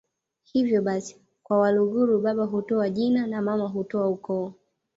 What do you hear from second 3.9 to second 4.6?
ukoo